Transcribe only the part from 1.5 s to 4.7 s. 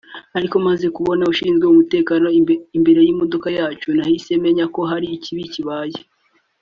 umutekano imbere y’ imodoka yacu nahise menya